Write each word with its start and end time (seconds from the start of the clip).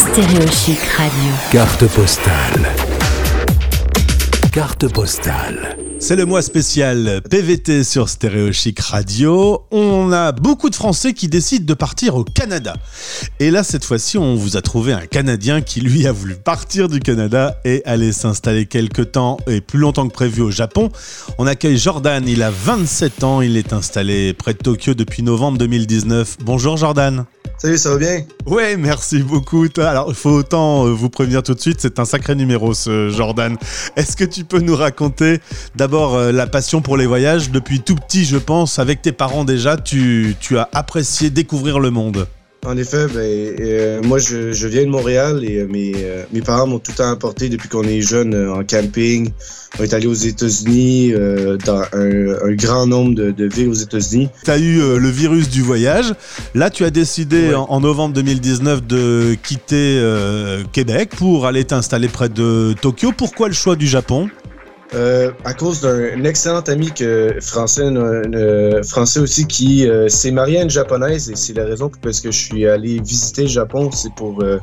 Stéréochic 0.00 0.78
Radio. 0.96 1.30
Carte 1.52 1.86
postale. 1.88 2.72
Carte 4.50 4.90
postale. 4.90 5.76
C'est 5.98 6.16
le 6.16 6.24
mois 6.24 6.40
spécial 6.40 7.20
PVT 7.28 7.84
sur 7.84 8.08
Stéréo 8.08 8.50
Chic 8.50 8.80
Radio. 8.80 9.66
On 9.70 10.10
a 10.10 10.32
beaucoup 10.32 10.70
de 10.70 10.74
Français 10.74 11.12
qui 11.12 11.28
décident 11.28 11.66
de 11.66 11.74
partir 11.74 12.16
au 12.16 12.24
Canada. 12.24 12.76
Et 13.40 13.50
là, 13.50 13.62
cette 13.62 13.84
fois-ci, 13.84 14.16
on 14.16 14.36
vous 14.36 14.56
a 14.56 14.62
trouvé 14.62 14.94
un 14.94 15.04
Canadien 15.04 15.60
qui, 15.60 15.82
lui, 15.82 16.06
a 16.06 16.12
voulu 16.12 16.34
partir 16.34 16.88
du 16.88 17.00
Canada 17.00 17.60
et 17.66 17.82
aller 17.84 18.12
s'installer 18.12 18.64
quelque 18.64 19.02
temps 19.02 19.36
et 19.46 19.60
plus 19.60 19.78
longtemps 19.78 20.08
que 20.08 20.14
prévu 20.14 20.40
au 20.40 20.50
Japon. 20.50 20.88
On 21.36 21.46
accueille 21.46 21.76
Jordan, 21.76 22.26
il 22.26 22.42
a 22.42 22.50
27 22.50 23.22
ans, 23.22 23.42
il 23.42 23.58
est 23.58 23.74
installé 23.74 24.32
près 24.32 24.54
de 24.54 24.58
Tokyo 24.60 24.94
depuis 24.94 25.22
novembre 25.22 25.58
2019. 25.58 26.38
Bonjour 26.40 26.78
Jordan. 26.78 27.26
Salut, 27.62 27.76
ça 27.76 27.90
va 27.90 27.98
bien? 27.98 28.22
Ouais, 28.46 28.78
merci 28.78 29.22
beaucoup. 29.22 29.66
Alors, 29.76 30.06
il 30.08 30.14
faut 30.14 30.30
autant 30.30 30.86
euh, 30.86 30.92
vous 30.92 31.10
prévenir 31.10 31.42
tout 31.42 31.52
de 31.52 31.60
suite, 31.60 31.76
c'est 31.78 31.98
un 31.98 32.06
sacré 32.06 32.34
numéro 32.34 32.72
ce 32.72 33.10
Jordan. 33.10 33.54
Est-ce 33.96 34.16
que 34.16 34.24
tu 34.24 34.44
peux 34.44 34.60
nous 34.60 34.74
raconter 34.74 35.40
d'abord 35.76 36.14
euh, 36.14 36.32
la 36.32 36.46
passion 36.46 36.80
pour 36.80 36.96
les 36.96 37.04
voyages? 37.04 37.50
Depuis 37.50 37.80
tout 37.80 37.96
petit, 37.96 38.24
je 38.24 38.38
pense, 38.38 38.78
avec 38.78 39.02
tes 39.02 39.12
parents 39.12 39.44
déjà, 39.44 39.76
tu, 39.76 40.36
tu 40.40 40.56
as 40.56 40.70
apprécié 40.72 41.28
découvrir 41.28 41.80
le 41.80 41.90
monde. 41.90 42.26
En 42.66 42.76
effet, 42.76 43.06
ben, 43.06 43.20
euh, 43.20 44.02
moi 44.02 44.18
je, 44.18 44.52
je, 44.52 44.68
viens 44.68 44.82
de 44.84 44.90
Montréal 44.90 45.42
et 45.44 45.60
euh, 45.60 45.66
mes, 45.66 45.92
euh, 45.96 46.24
mes 46.30 46.42
parents 46.42 46.66
m'ont 46.66 46.78
tout 46.78 46.90
le 46.92 46.96
temps 46.98 47.10
apporté 47.10 47.48
depuis 47.48 47.70
qu'on 47.70 47.84
est 47.84 48.02
jeune 48.02 48.34
en 48.50 48.62
camping. 48.64 49.30
On 49.78 49.84
est 49.84 49.94
allé 49.94 50.06
aux 50.06 50.12
États-Unis, 50.12 51.12
dans 51.64 51.82
un, 51.94 52.28
un, 52.44 52.52
grand 52.54 52.86
nombre 52.86 53.14
de, 53.14 53.30
de 53.30 53.44
villes 53.46 53.68
aux 53.68 53.72
États-Unis. 53.72 54.28
Tu 54.44 54.50
as 54.50 54.58
eu 54.58 54.98
le 54.98 55.08
virus 55.08 55.48
du 55.48 55.62
voyage. 55.62 56.12
Là, 56.54 56.68
tu 56.70 56.84
as 56.84 56.90
décidé 56.90 57.48
Ouais. 57.48 57.54
en, 57.54 57.62
en 57.70 57.80
novembre 57.80 58.14
2019 58.16 58.86
de 58.86 59.36
quitter 59.42 60.02
Québec 60.72 61.10
pour 61.16 61.46
aller 61.46 61.64
t'installer 61.64 62.08
près 62.08 62.28
de 62.28 62.74
Tokyo. 62.82 63.12
Pourquoi 63.16 63.48
le 63.48 63.54
choix 63.54 63.76
du 63.76 63.86
Japon? 63.86 64.28
Euh, 64.92 65.30
à 65.44 65.54
cause 65.54 65.80
d'un 65.82 66.24
excellent 66.24 66.62
ami 66.62 66.90
que, 66.90 67.36
français, 67.40 67.88
français 68.82 69.20
aussi 69.20 69.46
qui 69.46 69.88
euh, 69.88 70.08
s'est 70.08 70.32
marié 70.32 70.58
à 70.58 70.62
une 70.64 70.70
japonaise 70.70 71.30
et 71.30 71.36
c'est 71.36 71.52
la 71.52 71.64
raison 71.64 71.88
pour 71.88 72.00
laquelle 72.04 72.32
je 72.32 72.38
suis 72.38 72.66
allé 72.66 73.00
visiter 73.00 73.42
le 73.42 73.48
Japon, 73.48 73.92
c'est 73.92 74.12
pour 74.14 74.42
euh, 74.42 74.58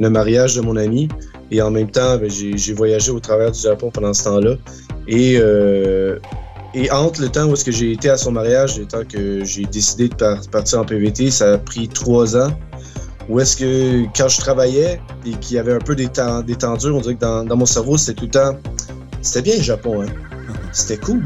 le 0.00 0.10
mariage 0.10 0.56
de 0.56 0.60
mon 0.60 0.76
ami 0.76 1.08
et 1.52 1.62
en 1.62 1.70
même 1.70 1.88
temps 1.88 2.16
ben, 2.16 2.28
j'ai 2.28 2.72
voyagé 2.72 3.12
au 3.12 3.20
travers 3.20 3.52
du 3.52 3.60
Japon 3.60 3.90
pendant 3.92 4.12
ce 4.12 4.24
temps-là 4.24 4.56
et 5.06 5.38
euh, 5.38 6.18
et 6.74 6.90
entre 6.90 7.20
le 7.22 7.28
temps 7.28 7.46
où 7.46 7.52
est-ce 7.54 7.64
que 7.64 7.72
j'ai 7.72 7.92
été 7.92 8.10
à 8.10 8.16
son 8.16 8.32
mariage 8.32 8.76
et 8.76 8.80
le 8.80 8.86
temps 8.86 9.04
que 9.08 9.44
j'ai 9.44 9.64
décidé 9.66 10.08
de 10.08 10.14
par- 10.14 10.40
partir 10.50 10.80
en 10.80 10.84
PVT, 10.84 11.30
ça 11.30 11.54
a 11.54 11.58
pris 11.58 11.88
trois 11.88 12.36
ans. 12.36 12.50
Où 13.28 13.40
est-ce 13.40 13.56
que 13.56 14.04
quand 14.16 14.28
je 14.28 14.38
travaillais 14.38 15.00
et 15.26 15.30
qu'il 15.32 15.56
y 15.56 15.58
avait 15.58 15.72
un 15.74 15.78
peu 15.78 15.94
des 15.96 16.08
temps- 16.08 16.42
des 16.42 16.56
on 16.64 16.76
dirait 16.76 17.14
que 17.14 17.20
dans, 17.20 17.44
dans 17.44 17.56
mon 17.56 17.66
cerveau 17.66 17.96
c'était 17.96 18.18
tout 18.20 18.24
le 18.26 18.30
temps 18.30 18.58
c'était 19.22 19.42
bien 19.42 19.56
le 19.56 19.62
Japon, 19.62 20.02
hein. 20.02 20.06
C'était 20.72 20.98
cool. 20.98 21.24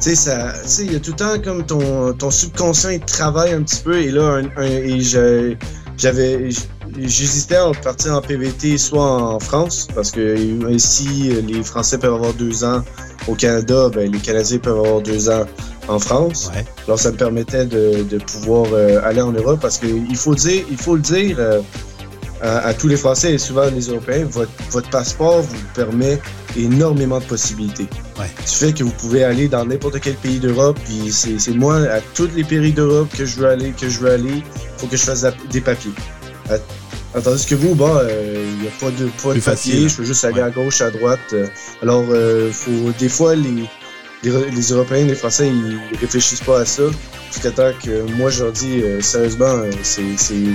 Tu 0.00 0.14
sais, 0.14 0.36
il 0.80 0.92
y 0.92 0.96
a 0.96 1.00
tout 1.00 1.12
le 1.12 1.16
temps 1.16 1.40
comme 1.42 1.64
ton, 1.64 2.12
ton 2.12 2.30
subconscient, 2.30 2.90
il 2.90 3.00
travaille 3.00 3.52
un 3.52 3.62
petit 3.62 3.82
peu, 3.82 3.98
et 3.98 4.10
là, 4.10 4.42
un, 4.56 5.56
j'avais, 5.96 6.50
j'hésitais 6.98 7.56
à 7.56 7.70
partir 7.82 8.14
en 8.14 8.20
PVT, 8.20 8.76
soit 8.76 9.02
en 9.02 9.40
France, 9.40 9.88
parce 9.94 10.10
que 10.10 10.36
ici, 10.70 11.30
les 11.46 11.62
Français 11.62 11.96
peuvent 11.98 12.14
avoir 12.14 12.34
deux 12.34 12.64
ans 12.64 12.82
au 13.28 13.34
Canada, 13.34 13.88
ben, 13.88 14.10
les 14.10 14.18
Canadiens 14.18 14.58
peuvent 14.58 14.78
avoir 14.78 15.00
deux 15.00 15.30
ans 15.30 15.46
en 15.88 15.98
France. 15.98 16.50
Ouais. 16.54 16.64
Alors, 16.86 16.98
ça 16.98 17.12
me 17.12 17.16
permettait 17.16 17.64
de, 17.64 18.02
de 18.02 18.18
pouvoir 18.18 18.66
euh, 18.72 19.00
aller 19.02 19.22
en 19.22 19.32
Europe, 19.32 19.60
parce 19.60 19.78
que 19.78 19.86
il 19.86 20.16
faut 20.16 20.34
dire, 20.34 20.64
il 20.70 20.76
faut 20.76 20.96
le 20.96 21.02
dire, 21.02 21.36
euh, 21.38 21.60
à, 22.42 22.58
à 22.66 22.74
tous 22.74 22.88
les 22.88 22.96
Français 22.96 23.34
et 23.34 23.38
souvent 23.38 23.66
les 23.70 23.88
Européens, 23.88 24.26
votre, 24.30 24.50
votre 24.70 24.90
passeport 24.90 25.40
vous 25.42 25.56
permet 25.74 26.20
énormément 26.56 27.18
de 27.18 27.24
possibilités. 27.24 27.86
Ouais. 28.18 28.26
Du 28.46 28.52
fait 28.52 28.72
que 28.72 28.82
vous 28.84 28.90
pouvez 28.92 29.24
aller 29.24 29.48
dans 29.48 29.64
n'importe 29.64 30.00
quel 30.00 30.14
pays 30.14 30.38
d'Europe, 30.38 30.78
puis 30.84 31.10
c'est 31.12 31.54
moi, 31.54 31.76
à 31.90 32.00
tous 32.14 32.28
les 32.34 32.44
pays 32.44 32.72
d'Europe 32.72 33.08
que 33.16 33.24
je 33.26 33.36
veux 33.36 33.48
aller, 33.48 33.72
que 33.72 33.88
je 33.88 34.00
veux 34.00 34.10
aller, 34.10 34.42
faut 34.78 34.86
que 34.86 34.96
je 34.96 35.02
fasse 35.02 35.26
des 35.50 35.60
papiers. 35.60 35.92
À- 36.50 36.56
Tandis 37.22 37.46
que 37.46 37.54
vous, 37.54 37.74
bon, 37.74 37.98
il 38.06 38.60
n'y 38.60 38.68
a 38.68 38.70
pas 38.78 38.90
de, 38.90 39.06
pas 39.06 39.28
de 39.34 39.40
papier, 39.40 39.40
facile. 39.40 39.88
je 39.88 39.96
peux 39.96 40.04
juste 40.04 40.22
aller 40.26 40.34
Ouais. 40.42 40.48
à 40.48 40.50
gauche, 40.50 40.82
à 40.82 40.90
droite. 40.90 41.18
euh, 41.32 41.46
alors, 41.82 42.04
euh, 42.10 42.52
faut, 42.52 42.92
des 42.98 43.08
fois, 43.08 43.34
les, 43.34 43.64
les, 44.30 44.50
les 44.50 44.62
Européens, 44.72 45.04
les 45.06 45.14
Français, 45.14 45.48
ils 45.48 45.78
réfléchissent 46.00 46.40
pas 46.40 46.60
à 46.60 46.64
ça. 46.64 46.82
Jusqu'à 47.32 47.50
temps 47.50 47.70
que 47.84 48.02
moi, 48.12 48.30
je 48.30 48.44
leur 48.44 48.52
dis, 48.52 48.80
euh, 48.82 49.00
sérieusement, 49.00 49.46
euh, 49.46 49.70
c'est 49.82 50.02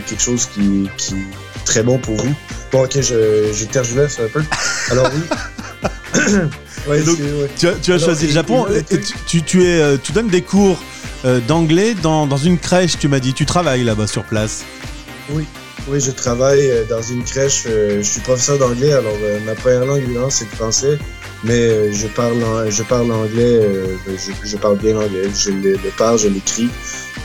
quelque 0.08 0.22
chose 0.22 0.48
qui, 0.54 0.90
qui 0.98 1.14
est 1.16 1.66
très 1.66 1.84
bon 1.84 1.98
pour 2.00 2.16
vous. 2.16 2.34
Bon, 2.72 2.84
ok, 2.86 3.02
je, 3.02 3.52
je 3.54 3.66
tergiverse 3.66 4.20
un 4.20 4.28
peu. 4.30 4.42
Alors 4.90 5.10
oui. 5.14 5.90
ouais, 6.88 7.00
Et 7.02 7.04
donc, 7.04 7.18
c'est- 7.18 7.24
ouais. 7.24 7.50
Tu 7.60 7.68
as, 7.68 7.74
tu 7.74 7.92
as 7.92 7.96
Alors, 7.96 8.06
choisi 8.06 8.28
le 8.28 8.34
Japon 8.34 8.68
et- 8.70 8.78
et, 8.94 8.96
et 8.98 9.02
tu, 9.02 9.14
tu- 9.28 9.44
tu 9.44 9.64
es, 9.66 9.82
euh, 9.82 9.98
tu 10.02 10.12
donnes 10.12 10.30
des 10.30 10.42
cours 10.42 10.82
d'anglais 11.48 11.94
dans, 12.02 12.26
dans 12.26 12.38
une 12.38 12.58
crèche, 12.58 12.98
tu 12.98 13.08
m'as 13.08 13.20
dit. 13.20 13.34
Tu 13.36 13.46
travailles 13.46 13.84
là-bas 13.84 14.08
sur 14.08 14.24
place. 14.24 14.64
Oui, 15.30 15.46
je 15.98 16.12
travaille 16.12 16.70
euh, 16.70 16.84
dans 16.90 17.02
une 17.02 17.24
crèche. 17.24 17.64
euh, 17.68 17.98
Je 17.98 18.08
suis 18.08 18.22
professeur 18.22 18.58
d'anglais, 18.58 18.94
alors 18.94 19.18
euh, 19.24 19.40
ma 19.46 19.56
première 19.56 19.86
langue 19.86 20.02
évidemment 20.04 20.30
c'est 20.30 20.46
le 20.50 20.56
français, 20.56 21.00
mais 21.44 21.92
je 21.94 22.08
parle 22.08 22.38
je 22.70 22.84
parle 22.84 23.12
anglais, 23.12 23.60
euh, 23.62 23.96
je, 24.08 24.32
je 24.48 24.58
parle 24.58 24.78
bien 24.78 24.94
l'anglais, 24.94 25.24
je 25.38 25.50
le, 25.52 25.72
le 25.74 25.92
parle, 25.98 26.18
je 26.20 26.28
l'écris. 26.28 26.70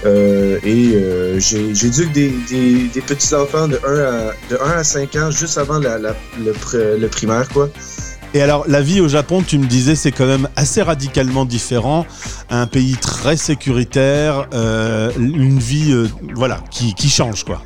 Euh, 0.05 0.59
et 0.63 0.91
euh, 0.95 1.39
j'éduque 1.41 2.13
des, 2.13 2.31
des, 2.51 2.89
des 2.93 3.01
petits 3.01 3.35
enfants 3.35 3.67
de 3.67 3.81
1 3.87 3.99
à 3.99 4.33
de 4.51 4.57
1 4.63 4.71
à 4.79 4.85
5 4.85 5.17
ans 5.17 5.31
juste 5.31 5.57
avant 5.59 5.79
la, 5.79 5.99
la- 5.99 6.15
le, 6.39 6.97
le 6.99 7.09
primaire 7.09 7.49
quoi. 7.49 7.69
Et 8.35 8.43
alors, 8.43 8.65
la 8.69 8.83
vie 8.83 9.01
au 9.01 9.09
Japon, 9.09 9.43
tu 9.47 9.57
me 9.57 9.65
disais, 9.67 9.95
c'est 9.95 10.13
quand 10.13 10.27
même 10.27 10.47
assez 10.57 10.83
radicalement 10.83 11.47
différent. 11.47 12.05
Un 12.51 12.67
pays 12.67 12.97
très 13.01 13.39
sécuritaire, 13.39 14.47
euh, 14.53 15.11
une 15.17 15.59
vie, 15.59 15.93
euh, 15.93 16.07
voilà, 16.35 16.61
qui, 16.71 16.93
qui 16.93 17.09
change, 17.09 17.45
quoi. 17.45 17.63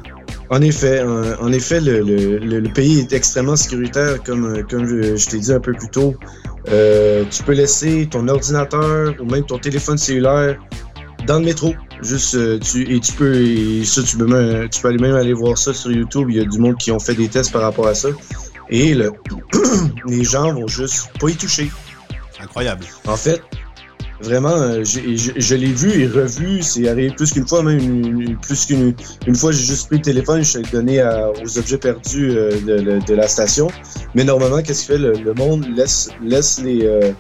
En 0.51 0.61
effet, 0.63 1.01
en, 1.03 1.41
en 1.41 1.53
effet, 1.53 1.81
le, 1.81 2.01
le, 2.01 2.39
le- 2.39 2.73
pays 2.73 2.99
est 2.99 3.13
extrêmement 3.13 3.55
sécuritaire, 3.57 4.21
comme, 4.25 4.45
euh, 4.47 4.63
comme 4.69 4.85
je, 4.87 5.17
je 5.17 5.29
t'ai 5.29 5.39
dit 5.39 5.53
un 5.53 5.61
peu 5.61 5.73
plus 5.73 5.89
tôt. 5.89 6.17
Euh, 6.69 7.25
tu 7.31 7.43
peux 7.45 7.53
laisser 7.53 8.09
ton 8.11 8.27
ordinateur 8.27 9.15
ou 9.21 9.25
même 9.25 9.45
ton 9.47 9.59
téléphone 9.59 9.97
cellulaire 9.97 10.59
dans 11.27 11.39
le 11.39 11.45
métro. 11.45 11.75
Juste, 12.03 12.35
euh, 12.35 12.59
tu, 12.59 12.83
et 12.93 12.99
tu 12.99 13.13
peux, 13.13 13.35
et 13.37 13.85
ça, 13.85 14.03
tu 14.03 14.17
peux, 14.17 14.27
même, 14.27 14.69
tu 14.69 14.81
peux 14.81 14.89
aller 14.89 14.99
même 14.99 15.15
aller 15.15 15.33
voir 15.35 15.57
ça 15.57 15.73
sur 15.73 15.93
YouTube. 15.93 16.27
Il 16.31 16.37
y 16.37 16.41
a 16.41 16.45
du 16.45 16.59
monde 16.59 16.77
qui 16.79 16.91
ont 16.91 16.99
fait 16.99 17.15
des 17.15 17.29
tests 17.29 17.53
par 17.53 17.63
rapport 17.63 17.87
à 17.87 17.95
ça. 17.95 18.09
Et 18.71 18.95
le, 18.95 19.13
les 20.07 20.25
gens 20.25 20.53
vont 20.53 20.67
juste 20.67 21.11
pas 21.21 21.29
y 21.29 21.37
toucher. 21.37 21.71
Incroyable. 22.41 22.85
En 23.07 23.17
fait, 23.17 23.41
vraiment, 24.23 24.55
euh, 24.55 24.85
je, 24.85 25.55
l'ai 25.55 25.73
vu 25.73 26.03
et 26.03 26.07
revu. 26.07 26.63
C'est 26.63 26.89
arrivé 26.89 27.11
plus 27.11 27.33
qu'une 27.33 27.47
fois, 27.47 27.63
même 27.63 27.79
une- 27.79 28.37
plus 28.39 28.67
qu'une 28.67 28.95
une 29.27 29.35
fois. 29.35 29.53
J'ai 29.53 29.65
juste 29.65 29.89
pris 29.89 29.97
le 29.97 30.03
téléphone, 30.03 30.43
je 30.43 30.59
l'ai 30.59 30.65
donné 30.71 31.03
aux 31.45 31.59
objets 31.59 31.79
perdus 31.79 32.31
euh, 32.31 33.01
de, 33.07 33.15
la 33.15 33.29
station. 33.29 33.69
Mais 34.15 34.25
normalement, 34.25 34.63
qu'est-ce 34.63 34.87
qu'il 34.87 34.95
fait? 34.97 34.99
Le, 34.99 35.13
le 35.13 35.35
monde 35.35 35.67
laisse 35.77 36.11
laisse 36.23 36.61
les 36.63 36.85
euh, 36.85 37.13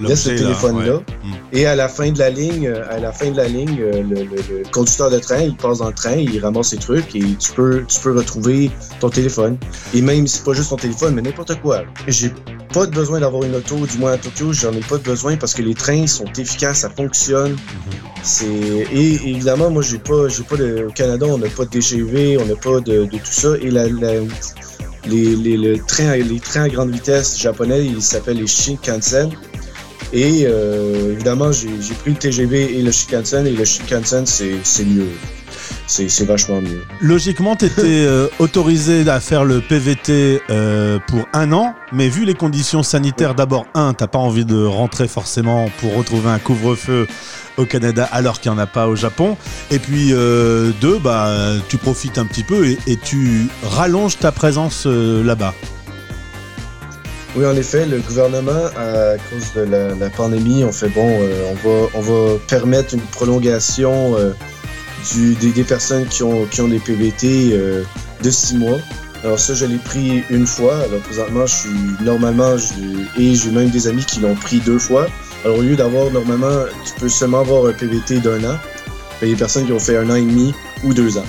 laisse 0.00 0.26
le 0.26 0.32
L'objet, 0.32 0.32
là, 0.32 0.36
téléphone 0.54 0.76
ouais. 0.76 0.86
là. 0.86 0.94
Mm. 1.24 1.32
Et 1.56 1.66
à 1.66 1.74
la 1.76 1.88
fin 1.88 2.10
de 2.10 2.18
la 2.18 2.30
ligne, 2.30 2.66
euh, 2.68 2.82
à 2.90 2.98
la 2.98 3.12
fin 3.12 3.30
de 3.30 3.36
la 3.36 3.48
ligne, 3.48 3.78
euh, 3.80 4.02
le, 4.02 4.14
le- 4.24 4.58
le 4.58 4.70
conducteur 4.72 5.10
de 5.10 5.18
train, 5.18 5.40
il 5.40 5.56
passe 5.56 5.78
dans 5.78 5.88
le 5.88 5.94
train, 5.94 6.16
il 6.16 6.38
ramasse 6.40 6.68
ses 6.68 6.76
trucs 6.78 7.14
et 7.16 7.20
tu 7.38 7.52
peux, 7.52 7.84
tu 7.88 8.00
peux 8.00 8.16
retrouver 8.16 8.70
ton 9.00 9.08
téléphone. 9.10 9.56
Et 9.94 10.02
même 10.02 10.26
si 10.26 10.36
c'est 10.38 10.44
pas 10.44 10.52
juste 10.52 10.70
ton 10.70 10.76
téléphone, 10.76 11.14
mais 11.14 11.22
n'importe 11.22 11.60
quoi. 11.60 11.82
J'ai 12.06 12.32
pas 12.72 12.84
de 12.86 12.90
besoin 12.94 13.20
d'avoir 13.20 13.44
une 13.44 13.54
auto, 13.54 13.86
du 13.86 13.96
moins 13.98 14.12
à 14.12 14.18
Tokyo, 14.18 14.52
j'en 14.52 14.72
ai 14.72 14.80
pas 14.80 14.98
de 14.98 15.02
besoin 15.02 15.36
parce 15.36 15.54
que 15.54 15.62
les 15.62 15.74
trains 15.74 16.06
sont 16.06 16.26
efficaces, 16.36 16.80
ça 16.80 16.90
fonctionne. 16.90 17.56
C'est 18.22 18.44
et 18.46 19.14
évidemment, 19.30 19.70
moi 19.70 19.82
j'ai 19.82 19.98
pas, 19.98 20.28
j'ai 20.28 20.42
pas 20.42 20.56
de, 20.56 20.86
au 20.88 20.92
Canada, 20.92 21.26
on 21.28 21.38
n'a 21.38 21.48
pas 21.48 21.64
de 21.64 21.70
DGV, 21.70 22.36
on 22.38 22.44
n'a 22.46 22.56
pas 22.56 22.80
de, 22.80 23.04
de 23.04 23.10
tout 23.10 23.18
ça 23.30 23.50
et 23.60 23.70
la, 23.70 23.88
la- 23.88 24.20
les, 25.06 25.36
les, 25.36 25.56
le 25.56 25.78
train, 25.78 26.16
les 26.16 26.40
trains 26.40 26.64
à 26.64 26.68
grande 26.68 26.90
vitesse 26.90 27.38
japonais, 27.38 27.84
ils 27.86 28.02
s'appellent 28.02 28.36
les 28.38 28.46
Shinkansen. 28.46 29.30
Et 30.12 30.44
euh, 30.46 31.12
évidemment, 31.12 31.52
j'ai 31.52 31.94
pris 32.00 32.12
le 32.12 32.16
TGV 32.16 32.78
et 32.78 32.82
le 32.82 32.90
Shinkansen, 32.90 33.46
et 33.46 33.52
le 33.52 33.64
Shinkansen, 33.64 34.24
c'est 34.26 34.84
mieux. 34.84 35.08
C'est 35.86 36.24
vachement 36.24 36.60
mieux. 36.60 36.82
Logiquement, 37.00 37.56
tu 37.56 37.66
étais 37.66 38.06
autorisé 38.38 39.08
à 39.08 39.20
faire 39.20 39.44
le 39.44 39.60
PVT 39.60 40.42
euh, 40.50 40.98
pour 41.08 41.26
un 41.32 41.52
an, 41.52 41.74
mais 41.92 42.08
vu 42.08 42.24
les 42.24 42.34
conditions 42.34 42.82
sanitaires, 42.82 43.34
d'abord, 43.34 43.66
un, 43.74 43.94
t'as 43.94 44.06
pas 44.06 44.18
envie 44.18 44.44
de 44.44 44.64
rentrer 44.64 45.08
forcément 45.08 45.70
pour 45.80 45.94
retrouver 45.94 46.28
un 46.30 46.38
couvre-feu 46.38 47.06
au 47.56 47.64
Canada 47.64 48.08
alors 48.12 48.40
qu'il 48.40 48.52
n'y 48.52 48.58
en 48.58 48.60
a 48.60 48.66
pas 48.66 48.86
au 48.86 48.96
Japon. 48.96 49.36
Et 49.70 49.78
puis, 49.78 50.12
euh, 50.12 50.72
deux, 50.80 50.98
bah, 50.98 51.54
tu 51.68 51.76
profites 51.78 52.18
un 52.18 52.26
petit 52.26 52.44
peu 52.44 52.66
et, 52.66 52.78
et 52.86 52.96
tu 52.96 53.48
rallonges 53.62 54.18
ta 54.18 54.30
présence 54.30 54.84
euh, 54.86 55.24
là-bas. 55.24 55.54
Oui, 57.36 57.44
en 57.44 57.54
effet, 57.56 57.84
le 57.86 57.98
gouvernement, 57.98 58.66
à 58.76 59.16
cause 59.30 59.52
de 59.54 59.60
la, 59.60 60.10
pandémie, 60.10 60.64
on 60.64 60.72
fait 60.72 60.88
bon, 60.88 61.06
euh, 61.08 61.52
on, 61.52 61.68
va, 61.68 61.88
on 61.94 62.00
va 62.00 62.38
permettre 62.48 62.94
une 62.94 63.02
prolongation 63.02 64.16
euh, 64.16 64.32
du, 65.12 65.34
des, 65.34 65.62
personnes 65.62 66.06
qui 66.06 66.22
ont, 66.22 66.46
qui 66.46 66.62
ont 66.62 66.68
des 66.68 66.78
PVT 66.78 67.50
euh, 67.52 67.84
de 68.22 68.30
six 68.30 68.56
mois. 68.56 68.78
Alors 69.22 69.38
ça, 69.38 69.52
je 69.52 69.66
l'ai 69.66 69.76
pris 69.76 70.22
une 70.30 70.46
fois. 70.46 70.76
Alors 70.76 71.00
présentement, 71.00 71.44
je 71.44 71.54
suis 71.54 72.04
normalement, 72.04 72.56
je, 72.56 73.20
et 73.20 73.34
j'ai 73.34 73.50
même 73.50 73.70
des 73.70 73.88
amis 73.88 74.04
qui 74.04 74.20
l'ont 74.20 74.34
pris 74.34 74.60
deux 74.60 74.78
fois. 74.78 75.06
Alors 75.44 75.58
au 75.58 75.62
lieu 75.62 75.76
d'avoir 75.76 76.10
normalement, 76.10 76.64
tu 76.84 76.92
peux 76.98 77.08
seulement 77.08 77.40
avoir 77.40 77.66
un 77.66 77.72
PVT 77.72 78.20
d'un 78.20 78.42
an. 78.44 78.56
Il 79.20 79.28
y 79.28 79.30
a 79.30 79.34
des 79.34 79.38
personnes 79.38 79.66
qui 79.66 79.72
ont 79.72 79.78
fait 79.78 79.96
un 79.96 80.08
an 80.08 80.14
et 80.14 80.22
demi 80.22 80.54
ou 80.82 80.94
deux 80.94 81.18
ans. 81.18 81.26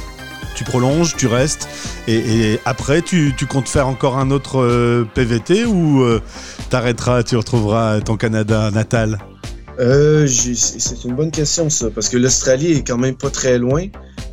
Tu 0.60 0.66
prolonges, 0.66 1.16
tu 1.16 1.28
restes, 1.28 1.70
et, 2.06 2.60
après, 2.66 3.02
tu, 3.02 3.34
tu, 3.38 3.46
comptes 3.46 3.70
faire 3.70 3.88
encore 3.88 4.18
un 4.18 4.30
autre 4.30 4.60
euh, 4.60 5.06
PVT 5.16 5.64
ou 5.64 6.02
euh, 6.02 6.22
t'arrêteras, 6.70 7.24
tu 7.24 7.38
retrouveras 7.38 8.02
ton 8.02 8.18
Canada 8.18 8.70
natal? 8.70 9.20
Euh, 9.80 10.28
C'est 10.28 11.06
une 11.06 11.16
bonne 11.16 11.32
question, 11.32 11.70
ça, 11.70 11.90
parce 11.90 12.10
que 12.10 12.18
l'Australie 12.18 12.74
est 12.74 12.86
quand 12.86 12.98
même 12.98 13.16
pas 13.16 13.30
très 13.30 13.58
loin. 13.58 13.86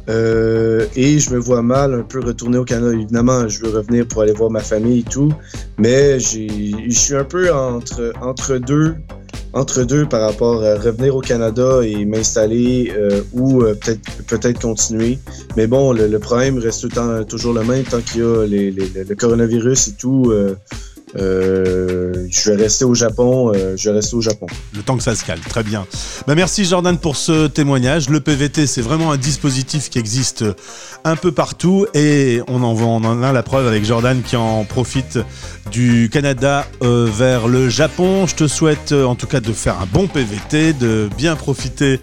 Euh, 0.09 0.87
et 0.97 1.21
je 1.21 1.31
me 1.31 1.39
vois 1.39 1.63
mal 1.63 1.95
un 1.95 2.03
peu 2.03 2.19
retourner 2.19 2.59
au 2.59 2.65
Canada. 2.65 2.93
Évidemment, 2.93 3.47
je 3.49 3.61
veux 3.61 3.71
revenir 3.71 4.09
pour 4.09 4.23
aller 4.23 4.33
voir 4.33 4.51
ma 4.51 4.59
famille 4.59 5.01
et 5.01 5.05
tout, 5.05 5.33
mais 5.79 6.19
je 6.19 6.91
suis 6.91 7.15
un 7.15 7.23
peu 7.23 7.55
entre, 7.55 8.13
entre 8.21 8.57
deux 8.57 8.97
entre 9.53 9.85
deux 9.85 10.07
par 10.07 10.21
rapport 10.23 10.63
à 10.63 10.75
revenir 10.75 11.17
au 11.17 11.21
Canada 11.21 11.81
et 11.83 12.05
m'installer 12.05 12.93
euh, 12.97 13.23
ou 13.33 13.63
euh, 13.63 13.75
peut-être 13.75 14.01
peut-être 14.27 14.61
continuer. 14.61 15.19
Mais 15.57 15.67
bon, 15.67 15.93
le, 15.93 16.19
problème 16.19 16.59
reste 16.59 16.83
tout 16.83 16.89
le 16.89 16.95
temps, 16.95 17.25
toujours 17.25 17.55
le 17.55 17.65
même 17.65 17.85
tant 17.85 18.01
qu'il 18.01 18.21
y 18.21 18.25
a 18.25 18.47
les, 18.47 18.71
les, 18.71 19.05
le 19.05 19.15
coronavirus 19.15 19.89
et 19.89 19.93
tout. 19.93 20.33
Euh, 21.19 22.27
je 22.31 22.51
vais 22.51 22.57
rester 22.57 22.85
au 22.85 22.95
Japon. 22.95 23.53
Euh, 23.55 23.75
je 23.77 23.91
vais 23.91 23.97
rester 23.97 24.17
au 24.17 24.21
Japon. 24.21 24.47
Le 24.75 24.83
temps 24.83 24.97
que 24.97 25.03
ça 25.03 25.15
se 25.15 25.25
calme, 25.25 25.41
très 25.49 25.63
bien. 25.63 25.87
Bah 26.27 26.35
merci 26.35 26.65
Jordan 26.65 26.99
pour 26.99 27.17
ce 27.17 27.47
témoignage. 27.47 28.11
Le 28.11 28.21
PVT, 28.21 28.67
c'est 28.67 28.83
vraiment 28.83 29.13
un 29.13 29.17
dispositif 29.17 29.89
qui 29.91 29.99
existe 29.99 30.45
un 31.05 31.17
peu 31.17 31.33
partout 31.33 31.87
et 31.95 32.41
on 32.49 32.63
en, 32.63 32.75
on 32.77 33.05
en 33.05 33.23
a 33.23 33.33
la 33.33 33.43
preuve 33.43 33.67
avec 33.67 33.85
Jordan 33.85 34.23
qui 34.23 34.37
en 34.37 34.65
profite 34.65 35.19
du 35.71 36.11
Canada 36.13 36.67
euh, 36.83 37.09
vers 37.11 37.49
le 37.49 37.69
Japon. 37.69 38.27
Je 38.27 38.35
te 38.35 38.47
souhaite 38.47 38.93
en 38.93 39.15
tout 39.15 39.27
cas 39.27 39.41
de 39.41 39.53
faire 39.53 39.81
un 39.81 39.87
bon 39.87 40.07
PVT, 40.09 40.73
de 40.75 41.09
bien 41.17 41.37
profiter 41.37 42.01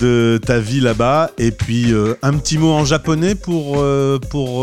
de 0.00 0.40
ta 0.44 0.58
vie 0.58 0.80
là-bas 0.80 1.30
et 1.38 1.50
puis 1.50 1.94
un 2.22 2.32
petit 2.34 2.58
mot 2.58 2.72
en 2.72 2.84
japonais 2.84 3.34
pour 3.34 3.78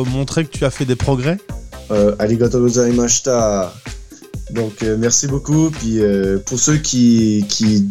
montrer 0.08 0.46
que 0.46 0.52
tu 0.52 0.66
as 0.66 0.72
fait 0.72 0.86
des 0.86 0.96
progrès? 0.96 1.38
Euh, 1.92 2.16
arigato 2.20 2.60
gozaimashita. 2.60 3.74
Donc, 4.52 4.84
euh, 4.84 4.96
merci 4.98 5.28
beaucoup. 5.28 5.70
Puis, 5.72 6.02
euh, 6.02 6.38
pour 6.46 6.60
ceux 6.60 6.78
qui, 6.78 7.46
qui, 7.50 7.88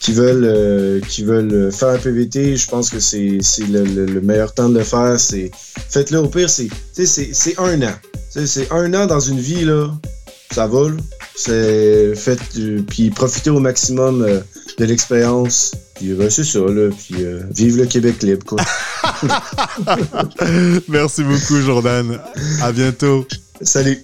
qui, 0.00 0.12
veulent, 0.12 1.00
qui 1.08 1.24
veulent 1.24 1.72
faire 1.72 1.88
un 1.88 1.98
PVT, 1.98 2.56
je 2.56 2.68
pense 2.68 2.90
que 2.90 3.00
c'est 3.00 3.38
le, 3.68 3.84
le, 3.84 4.06
le, 4.06 4.20
meilleur 4.20 4.52
temps 4.52 4.68
de 4.68 4.78
le 4.78 4.84
faire. 4.84 5.18
C'est 5.18 5.50
Faites-le. 5.88 6.18
Au 6.18 6.28
pire, 6.28 6.50
c'est 6.50 6.68
un 7.58 7.82
an. 7.82 7.94
C'est 8.30 8.70
un 8.70 8.92
an 8.94 9.06
dans 9.06 9.20
une 9.20 9.40
vie, 9.40 9.64
là. 9.64 9.90
Ça 10.50 10.66
va, 10.66 10.88
là. 10.88 10.96
C'est 11.34 12.14
fait, 12.14 12.38
puis 12.88 13.10
profitez 13.10 13.50
au 13.50 13.58
maximum 13.58 14.26
de 14.78 14.84
l'expérience. 14.84 15.72
Puis 15.94 16.12
ben, 16.14 16.30
c'est 16.30 16.44
ça, 16.44 16.60
là. 16.60 16.90
Puis 16.90 17.24
vive 17.50 17.76
le 17.76 17.86
Québec 17.86 18.22
libre, 18.22 18.44
quoi. 18.44 18.58
Merci 20.88 21.22
beaucoup, 21.22 21.60
Jordan. 21.60 22.18
À 22.62 22.72
bientôt. 22.72 23.26
Salut. 23.60 24.02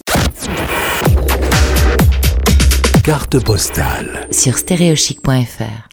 Carte 3.02 3.42
postale. 3.42 4.28
Sur 4.30 4.58
stéréochic.fr 4.58 5.88